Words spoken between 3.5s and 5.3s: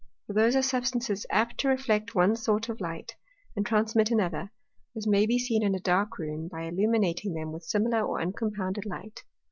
and transmit another; as may